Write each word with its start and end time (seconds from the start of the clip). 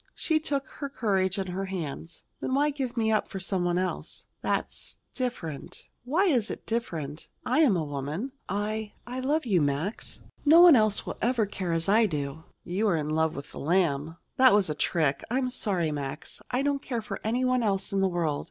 She 0.15 0.39
took 0.39 0.65
her 0.65 0.89
courage 0.89 1.37
in 1.37 1.45
her 1.45 1.65
hands: 1.65 2.23
"Then 2.39 2.55
why 2.55 2.71
give 2.71 2.97
me 2.97 3.11
up 3.11 3.27
for 3.29 3.39
some 3.39 3.63
one 3.63 3.77
else?" 3.77 4.25
"That's 4.41 4.97
different." 5.13 5.89
"Why 6.05 6.25
is 6.25 6.49
it 6.49 6.65
different? 6.65 7.27
I 7.45 7.59
am 7.59 7.77
a 7.77 7.83
woman. 7.83 8.31
I 8.49 8.93
I 9.05 9.19
love 9.19 9.45
you, 9.45 9.61
Max. 9.61 10.21
No 10.43 10.59
one 10.59 10.75
else 10.75 11.05
will 11.05 11.17
ever 11.21 11.45
care 11.45 11.71
as 11.71 11.87
I 11.87 12.07
do." 12.07 12.45
"You 12.63 12.87
are 12.87 12.97
in 12.97 13.11
love 13.11 13.35
with 13.35 13.51
the 13.51 13.59
Lamb!" 13.59 14.17
"That 14.37 14.55
was 14.55 14.71
a 14.71 14.73
trick. 14.73 15.23
I'm 15.29 15.51
sorry, 15.51 15.91
Max. 15.91 16.41
I 16.49 16.63
don't 16.63 16.81
care 16.81 17.03
for 17.03 17.19
anyone 17.23 17.61
else 17.61 17.93
in 17.93 18.01
the 18.01 18.09
world. 18.09 18.39